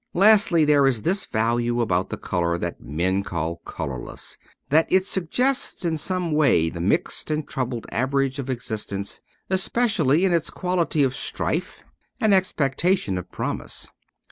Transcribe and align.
Lastly, 0.15 0.65
there 0.65 0.87
is 0.87 1.03
this 1.03 1.27
value 1.27 1.79
about 1.79 2.09
the 2.09 2.17
colour 2.17 2.57
that 2.57 2.81
men 2.81 3.21
call 3.21 3.57
colourless: 3.67 4.35
that 4.69 4.91
it 4.91 5.05
suggests 5.05 5.85
in 5.85 5.95
some 5.95 6.31
way 6.31 6.71
the 6.71 6.81
mixed 6.81 7.29
and 7.29 7.47
troubled 7.47 7.85
average 7.91 8.39
of 8.39 8.49
existence, 8.49 9.21
especially 9.51 10.25
in 10.25 10.33
its 10.33 10.49
quality 10.49 11.03
of 11.03 11.13
strife 11.13 11.81
and 12.19 12.31
217 12.31 12.33
expectation 12.35 13.17
and 13.19 13.29
promise. 13.31 13.89